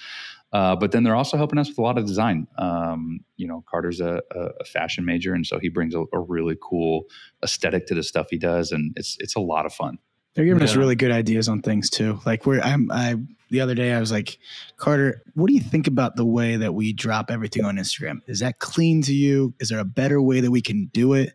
[0.54, 2.48] Uh, but then they're also helping us with a lot of design.
[2.58, 6.56] Um, you know, Carter's a, a, fashion major, and so he brings a, a, really
[6.62, 7.04] cool
[7.44, 9.98] aesthetic to the stuff he does, and it's it's a lot of fun.
[10.36, 10.70] They're giving yeah.
[10.70, 12.20] us really good ideas on things too.
[12.26, 13.16] Like where I'm, I
[13.50, 14.38] the other day I was like,
[14.78, 18.22] Carter, what do you think about the way that we drop everything on Instagram?
[18.28, 19.54] Is that clean to you?
[19.60, 21.34] Is there a better way that we can do it?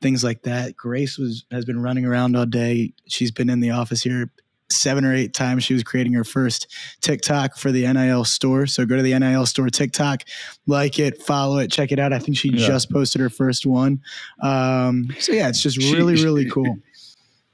[0.00, 0.76] Things like that.
[0.76, 2.94] Grace was has been running around all day.
[3.06, 4.30] She's been in the office here
[4.70, 5.64] seven or eight times.
[5.64, 8.66] She was creating her first TikTok for the NIL store.
[8.66, 10.24] So go to the NIL store TikTok,
[10.66, 12.12] like it, follow it, check it out.
[12.12, 12.66] I think she yeah.
[12.66, 14.00] just posted her first one.
[14.42, 16.78] Um, so yeah, it's just really, she, really cool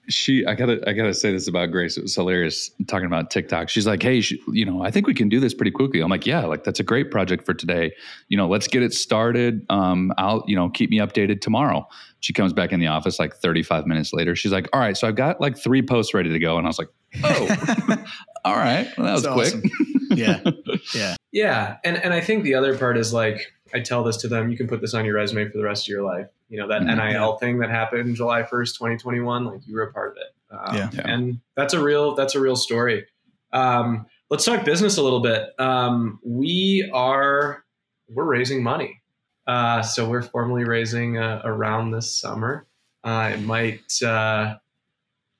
[0.08, 1.96] she i gotta i gotta say this about grace.
[1.96, 3.68] It was hilarious talking about tiktok.
[3.68, 6.00] She's like hey she, you know i think we can do this pretty quickly.
[6.00, 7.92] I'm like yeah like that's a great project for today.
[8.28, 9.64] You know let's get it started.
[9.70, 11.88] Um i'll you know keep me updated tomorrow.
[12.20, 14.34] She comes back in the office like 35 minutes later.
[14.36, 16.58] She's like all right so i've got like three posts ready to go.
[16.58, 16.88] And i was like
[17.22, 18.04] oh
[18.44, 18.88] all right.
[18.98, 19.54] Well, that was that's quick.
[19.54, 19.70] awesome.
[20.16, 20.40] yeah.
[20.94, 21.16] Yeah.
[21.32, 21.76] Yeah.
[21.84, 24.56] And and i think the other part is like i tell this to them you
[24.56, 26.82] can put this on your resume for the rest of your life you know that
[26.82, 27.12] mm-hmm.
[27.12, 29.44] NIL thing that happened July 1st, 2021.
[29.44, 31.02] Like you were a part of it, um, yeah.
[31.04, 33.06] and that's a real that's a real story.
[33.52, 35.48] Um, let's talk business a little bit.
[35.58, 37.64] Um, we are
[38.08, 39.02] we're raising money,
[39.48, 42.68] uh, so we're formally raising uh, around this summer.
[43.02, 44.54] Uh, it might uh,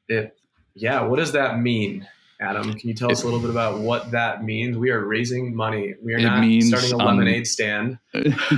[0.09, 0.37] it
[0.75, 1.03] yeah.
[1.03, 2.09] What does that mean?
[2.41, 2.75] Adam.
[2.75, 4.77] Can you tell us a little bit about what that means?
[4.77, 5.95] We are raising money.
[6.03, 7.99] We are not means, starting a um, lemonade stand.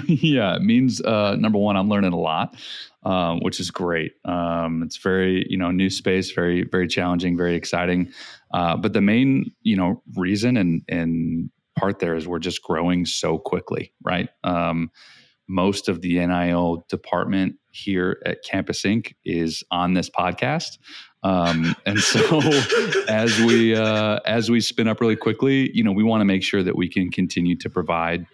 [0.06, 2.56] yeah, it means uh, number one, I'm learning a lot,
[3.04, 4.12] um, which is great.
[4.24, 8.12] Um, it's very you know new space, very very challenging, very exciting.
[8.52, 13.04] Uh, but the main you know reason and and part there is we're just growing
[13.04, 14.28] so quickly, right?
[14.44, 14.90] Um,
[15.48, 19.14] most of the NIL department here at Campus Ink.
[19.24, 20.78] is on this podcast.
[21.26, 22.40] Um, and so
[23.08, 26.44] as we uh, as we spin up really quickly, you know, we want to make
[26.44, 28.26] sure that we can continue to provide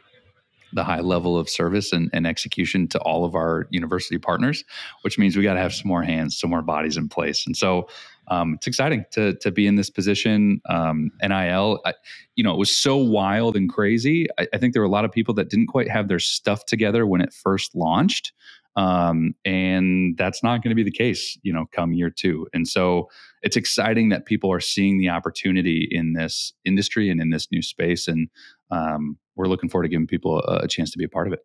[0.75, 4.65] the high level of service and, and execution to all of our university partners,
[5.03, 7.47] which means we got to have some more hands, some more bodies in place.
[7.47, 7.89] And so
[8.29, 10.61] um, it's exciting to to be in this position.
[10.69, 11.95] Um, NIL, I,
[12.37, 14.27] you know, it was so wild and crazy.
[14.39, 16.67] I, I think there were a lot of people that didn't quite have their stuff
[16.67, 18.33] together when it first launched.
[18.77, 22.47] Um, and that's not going to be the case, you know, come year two.
[22.55, 23.09] And so
[23.43, 27.63] it's exciting that people are seeing the opportunity in this industry and in this new
[27.63, 28.09] space.
[28.09, 28.29] And
[28.71, 31.33] um, we're looking forward to giving people a, a chance to be a part of
[31.33, 31.41] it.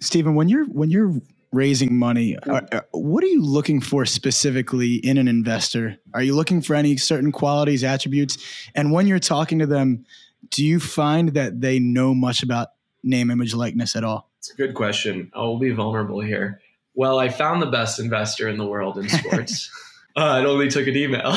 [0.00, 1.14] Steven, when you're when you're
[1.52, 5.96] raising money, are, are- what are you looking for specifically in an investor?
[6.14, 8.38] Are you looking for any certain qualities, attributes?
[8.76, 10.04] And when you're talking to them,
[10.50, 12.68] do you find that they know much about
[13.02, 14.30] name, image, likeness at all?
[14.38, 15.32] It's a good question.
[15.34, 16.60] I will be vulnerable here.
[16.98, 19.70] Well, I found the best investor in the world in sports.
[20.16, 21.30] uh, it only took an email.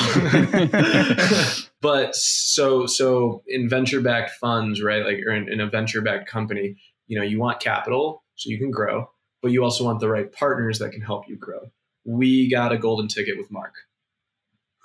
[1.81, 5.05] but so so in venture backed funds, right?
[5.05, 8.57] Like or in, in a venture backed company, you know, you want capital so you
[8.57, 9.11] can grow,
[9.43, 11.71] but you also want the right partners that can help you grow.
[12.05, 13.75] We got a golden ticket with Mark.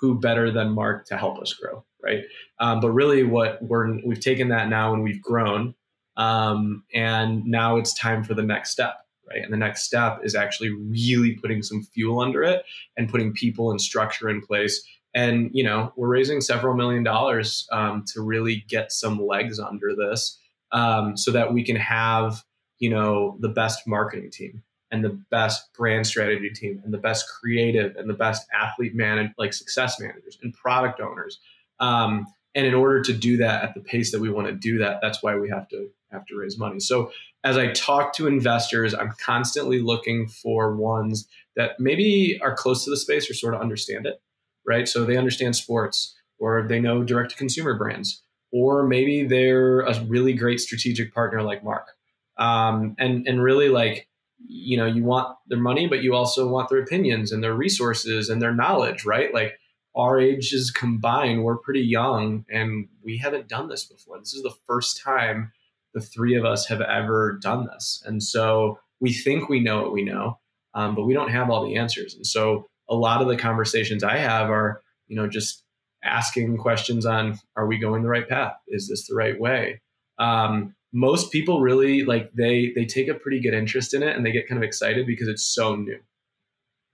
[0.01, 2.25] Who better than Mark to help us grow, right?
[2.61, 5.75] Um, but really, what we're we've taken that now and we've grown,
[6.19, 9.43] um, and now it's time for the next step, right?
[9.43, 12.65] And the next step is actually really putting some fuel under it
[12.97, 14.87] and putting people and structure in place.
[15.15, 19.95] And you know, we're raising several million dollars um, to really get some legs under
[19.97, 20.39] this,
[20.73, 22.43] um, so that we can have
[22.79, 27.27] you know the best marketing team and the best brand strategy team and the best
[27.29, 31.41] creative and the best athlete manage like success managers and product owners.
[31.81, 34.79] Um, and in order to do that at the pace that we want to do
[34.79, 36.81] that, that's why we have to have to raise money.
[36.81, 37.11] So
[37.47, 42.91] as I talk to investors, I'm constantly looking for ones that maybe are close to
[42.91, 44.21] the space or sort of understand it,
[44.67, 44.89] right?
[44.89, 48.21] So they understand sports or they know direct to consumer brands,
[48.53, 51.87] or maybe they're a really great strategic partner like Mark.
[52.37, 54.09] Um, and and really like
[54.45, 58.29] you know you want their money but you also want their opinions and their resources
[58.29, 59.59] and their knowledge right like
[59.97, 64.55] our ages combined we're pretty young and we haven't done this before this is the
[64.67, 65.51] first time
[65.97, 68.01] the three of us have ever done this.
[68.07, 70.39] And so we think we know what we know
[70.77, 72.15] um, but we don't have all the answers.
[72.15, 75.65] And so a lot of the conversations i have are you know just
[76.05, 78.53] asking questions on are we going the right path?
[78.69, 79.81] Is this the right way?
[80.19, 84.25] Um, most people really like they they take a pretty good interest in it and
[84.25, 85.99] they get kind of excited because it's so new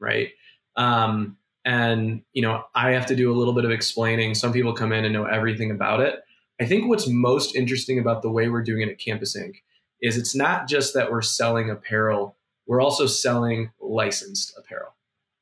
[0.01, 0.31] right?
[0.77, 4.35] Um, and you know i have to do a little bit of explaining.
[4.35, 6.21] Some people come in and know everything about it
[6.63, 9.63] i think what's most interesting about the way we're doing it at campus ink.
[10.01, 14.95] is it's not just that we're selling apparel we're also selling licensed apparel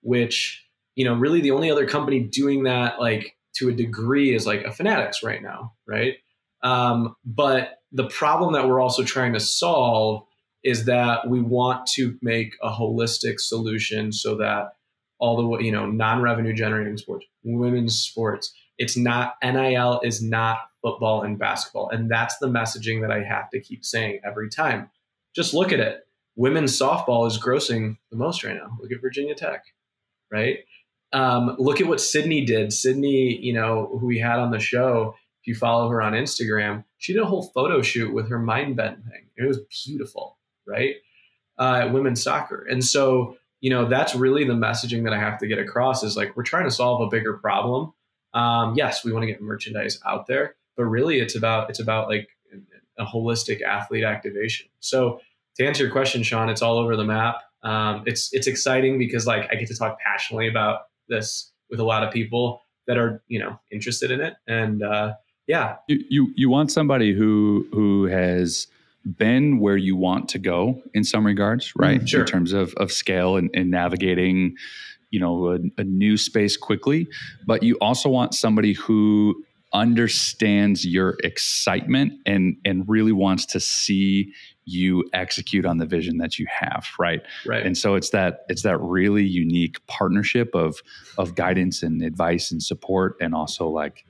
[0.02, 4.46] which you know really the only other company doing that like to a degree is
[4.46, 6.14] like a fanatics right now right?
[6.62, 10.24] Um, but the problem that we're also trying to solve
[10.62, 14.74] is that we want to make a holistic solution so that
[15.18, 21.22] all the you know non-revenue generating sports women's sports it's not nil is not football
[21.22, 24.90] and basketball and that's the messaging that i have to keep saying every time
[25.34, 29.34] just look at it women's softball is grossing the most right now look at virginia
[29.34, 29.64] tech
[30.30, 30.58] right
[31.12, 35.14] um, look at what sydney did sydney you know who we had on the show
[35.40, 38.76] if you follow her on Instagram, she did a whole photo shoot with her mind
[38.76, 39.28] bend thing.
[39.36, 40.96] It was beautiful, right?
[41.58, 42.66] Uh, women's soccer.
[42.68, 46.16] And so, you know, that's really the messaging that I have to get across is
[46.16, 47.94] like, we're trying to solve a bigger problem.
[48.34, 52.09] Um, yes, we want to get merchandise out there, but really it's about, it's about
[52.09, 52.28] like
[52.98, 54.68] a holistic athlete activation.
[54.80, 55.20] So
[55.56, 57.37] to answer your question, Sean, it's all over the map.
[57.62, 61.84] Um, it's, it's exciting because like I get to talk passionately about this with a
[61.84, 64.34] lot of people that are, you know, interested in it.
[64.47, 65.14] And, uh,
[65.47, 68.68] yeah, You, you you want somebody who who has
[69.05, 72.01] been where you want to go in some regards, right?
[72.01, 72.20] Mm, sure.
[72.20, 74.55] In terms of of scale and, and navigating,
[75.11, 77.09] you know, a, a new space quickly.
[77.47, 79.42] But you also want somebody who
[79.72, 84.32] understands your excitement and and really wants to see
[84.64, 87.22] you execute on the vision that you have, right?
[87.46, 87.64] right.
[87.66, 90.80] and so it's that it's that really unique partnership of
[91.18, 94.04] of guidance and advice and support and also like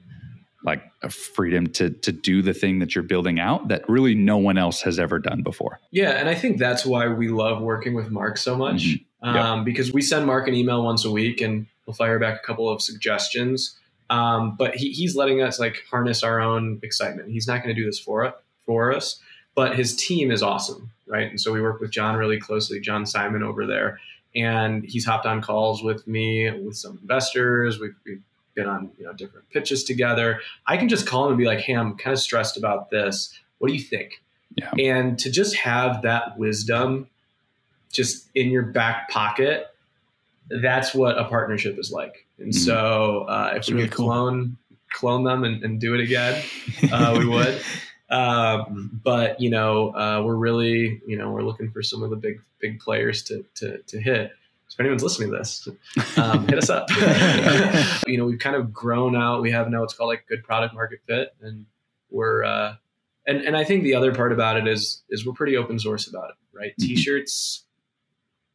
[0.62, 4.36] like a freedom to to do the thing that you're building out that really no
[4.36, 5.80] one else has ever done before.
[5.90, 9.04] Yeah, and I think that's why we love working with Mark so much Mhm.
[9.22, 9.52] Yeah.
[9.52, 12.46] um, because we send Mark an email once a week and he'll fire back a
[12.46, 13.76] couple of suggestions.
[14.10, 17.30] Um, but he, he's letting us like harness our own excitement.
[17.30, 18.34] He's not going to do this for us,
[18.66, 19.20] for us,
[19.54, 21.30] but his team is awesome, right?
[21.30, 24.00] And so we work with John really closely, John Simon over there,
[24.34, 27.78] and he's hopped on calls with me with some investors.
[27.78, 28.22] We've, we've
[28.54, 30.40] been on you know different pitches together.
[30.66, 33.38] I can just call him and be like, "Hey, I'm kind of stressed about this.
[33.58, 34.20] What do you think?"
[34.56, 34.72] Yeah.
[34.78, 37.08] And to just have that wisdom
[37.92, 39.68] just in your back pocket,
[40.48, 42.26] that's what a partnership is like.
[42.40, 42.54] And Mhm.
[42.64, 44.06] so uh, if That's we really could cool.
[44.06, 44.56] clone
[44.92, 46.42] clone them and, and do it again,
[46.92, 47.62] uh, we would.
[48.10, 52.16] Um, but you know, uh, we're really, you know, we're looking for some of the
[52.16, 54.32] big, big players to to, to hit.
[54.68, 55.68] So if anyone's listening to this,
[56.16, 56.88] um, hit us up.
[58.06, 59.42] you know, we've kind of grown out.
[59.42, 61.66] We have now what's called like good product market fit, and
[62.10, 62.74] we're, uh,
[63.26, 66.06] and and I think the other part about it is is we're pretty open source
[66.08, 66.72] about it, right?
[66.80, 66.86] Mhm.
[66.86, 67.64] T-shirts,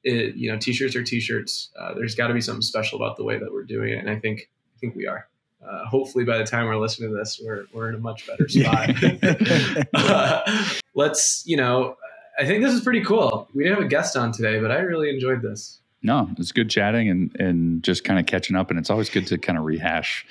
[0.06, 1.72] it, you know, t-shirts are t-shirts.
[1.78, 4.10] Uh, there's got to be something special about the way that we're doing it, and
[4.10, 5.28] I think I think we are.
[5.68, 8.48] Uh, hopefully, by the time we're listening to this, we're we're in a much better
[8.48, 8.92] spot.
[9.94, 11.96] Uh, let's, you know,
[12.38, 13.50] I think this is pretty cool.
[13.54, 15.80] We didn't have a guest on today, but I really enjoyed this.
[16.06, 18.70] No, it's good chatting and and just kind of catching up.
[18.70, 20.24] And it's always good to kind of rehash.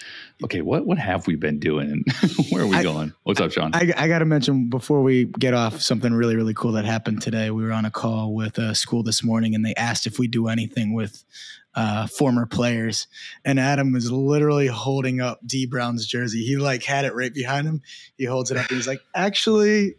[0.44, 2.04] Okay, what what have we been doing?
[2.50, 3.12] Where are we I- going?
[3.24, 3.74] What's up, Sean?
[3.74, 7.22] I, I got to mention before we get off something really, really cool that happened
[7.22, 7.50] today.
[7.50, 10.28] We were on a call with a school this morning and they asked if we
[10.28, 11.24] do anything with
[11.74, 13.08] uh, former players.
[13.44, 16.44] And Adam was literally holding up Dee Brown's jersey.
[16.44, 17.82] He like had it right behind him.
[18.16, 19.96] He holds it up and he's like, actually,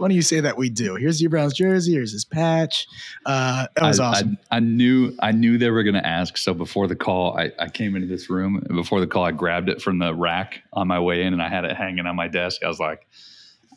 [0.00, 0.96] funny you say that we do.
[0.96, 1.92] Here's Dee Brown's jersey.
[1.92, 2.86] Here's his patch.
[3.26, 4.38] Uh, that was I, awesome.
[4.50, 6.36] I, I knew I knew they were going to ask.
[6.38, 8.56] So before the call, I, I came into this room.
[8.56, 11.42] and Before the call, I grabbed it from the rack on my way in, and
[11.42, 12.62] I had it hanging on my desk.
[12.64, 13.06] I was like,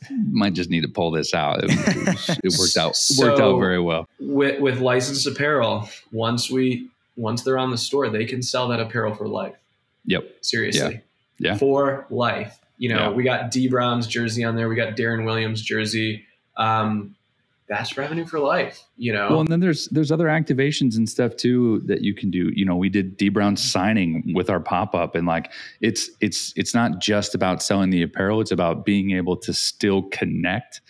[0.10, 1.64] might just need to pull this out.
[1.64, 4.08] It, it, it worked out worked out very well.
[4.20, 8.80] With with licensed apparel, once we once they're on the store, they can sell that
[8.80, 9.56] apparel for life.
[10.06, 10.38] Yep.
[10.42, 11.02] Seriously.
[11.38, 11.58] Yeah.
[11.58, 12.60] For life.
[12.78, 13.12] You know, Yeah.
[13.12, 14.68] we got Dee Brown's jersey on there.
[14.70, 16.26] We got Darren Williams jersey.
[16.58, 17.16] Um,
[17.68, 18.84] that's revenue for life.
[18.98, 19.30] You know.
[19.30, 22.52] Well, and then there's there's other activations and stuff too that you can do.
[22.54, 25.52] You know, we did Dee Brown signing with our pop up, and like
[25.82, 30.04] it's it's it's not just about selling the apparel; it's about being able to still
[30.12, 30.82] connect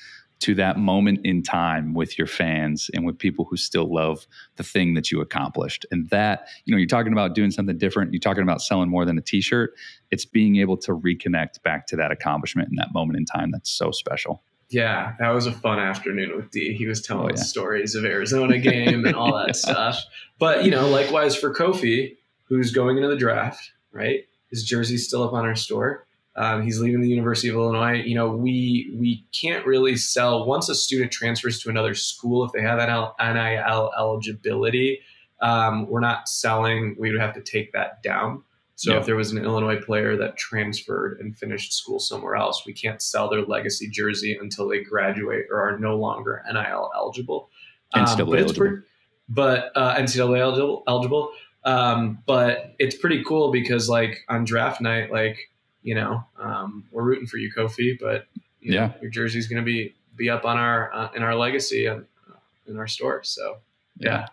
[0.43, 4.25] to that moment in time with your fans and with people who still love
[4.55, 5.85] the thing that you accomplished.
[5.91, 8.13] And that you know, you're talking about doing something different.
[8.13, 9.73] You're talking about selling more than a T-shirt.
[10.11, 13.71] It's being able to reconnect back to that accomplishment in that moment in time that's
[13.71, 14.43] so special.
[14.69, 16.73] Yeah, that was a fun afternoon with Dee.
[16.73, 17.43] He was telling Oh, yeah.
[17.43, 20.03] stories of Arizona game and all that stuff.
[20.39, 22.17] But you know, likewise for Kofi,
[22.49, 24.21] who's going into the draft, right?
[24.49, 26.05] His jersey's still up on our store.
[26.35, 28.01] Um, he's leaving the University of Illinois.
[28.01, 32.51] You know, we we can't really sell once a student transfers to another school if
[32.53, 34.99] they have NIL, NIL eligibility.
[35.41, 36.95] Um, we're not selling.
[36.97, 38.43] We would have to take that down.
[38.75, 38.99] So Yeah.
[38.99, 43.01] if there was an Illinois player that transferred and finished school somewhere else, we can't
[43.01, 47.49] sell their legacy jersey until they graduate or are no longer NIL eligible.
[47.93, 48.53] Um, NCAA but eligible.
[48.55, 48.81] pretty-
[49.29, 50.83] but uh, NCAA eligible.
[50.87, 51.31] eligible.
[51.65, 55.37] Um, but it's pretty cool because like on draft night, like
[55.83, 57.97] you know, um, we're rooting for you, Kofi.
[57.99, 58.27] But
[58.61, 58.91] you know, Yeah.
[59.01, 62.35] your jersey's going to be be up on our uh, in our legacy and uh,
[62.67, 63.21] in our store.
[63.23, 63.57] So
[63.97, 64.27] yeah.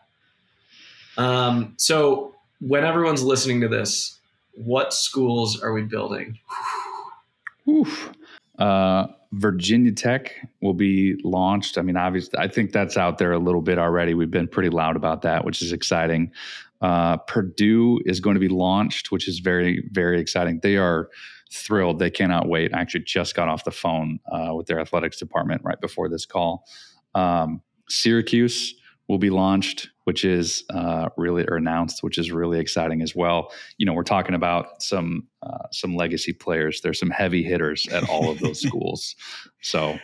[1.16, 4.18] Um, so when everyone's listening to this,
[4.54, 6.38] what schools are we building?
[7.68, 8.10] Oof.
[8.58, 11.78] Uh, Virginia Tech will be launched.
[11.78, 14.12] I mean, obviously, I think that's out there a little bit already.
[14.14, 16.32] We've been pretty loud about that, which is exciting.
[16.80, 20.60] Uh, Purdue is going to be launched, which is very, very exciting.
[20.62, 21.08] They are
[21.52, 21.98] thrilled.
[21.98, 22.74] They cannot wait.
[22.74, 26.24] I actually just got off the phone uh, with their athletics department right before this
[26.24, 26.64] call.
[27.14, 28.74] Um, Syracuse
[29.08, 33.52] will be launched, which is uh, really or announced, which is really exciting as well.
[33.76, 36.80] You know, we're talking about some uh, some legacy players.
[36.80, 39.16] There's some heavy hitters at all of those schools.
[39.62, 39.98] So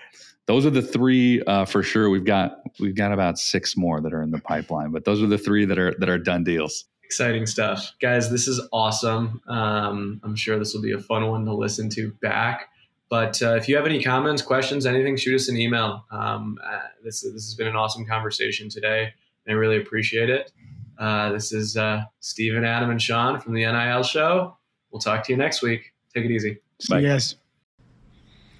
[0.47, 2.09] those are the three uh, for sure.
[2.09, 5.27] We've got we've got about six more that are in the pipeline, but those are
[5.27, 6.85] the three that are that are done deals.
[7.05, 8.31] Exciting stuff, guys.
[8.31, 9.41] This is awesome.
[9.47, 12.69] Um, I'm sure this will be a fun one to listen to back.
[13.09, 16.05] But uh, if you have any comments, questions, anything, shoot us an email.
[16.11, 19.13] Um, uh, this this has been an awesome conversation today,
[19.47, 20.53] and I really appreciate it.
[20.99, 24.57] Uh, this is uh, Steven, Adam, and Sean from the NIL Show.
[24.91, 25.93] We'll talk to you next week.
[26.15, 26.59] Take it easy.
[26.81, 27.01] See Bye.
[27.01, 27.37] you guys.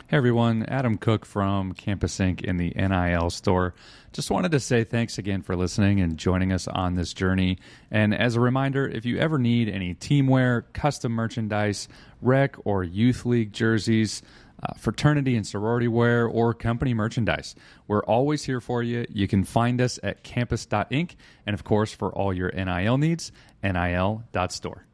[0.09, 2.41] Hey everyone, Adam Cook from Campus Ink.
[2.41, 3.75] in the NIL store.
[4.13, 7.59] Just wanted to say thanks again for listening and joining us on this journey.
[7.91, 11.89] And as a reminder, if you ever need any teamwear, custom merchandise,
[12.23, 14.23] rec or youth league jerseys,
[14.63, 17.57] uh, fraternity and sorority wear, or company merchandise,
[17.89, 19.07] we're always here for you.
[19.09, 21.17] You can find us at campus.ink.
[21.45, 24.86] And of course, for all your NIL needs, nil.store.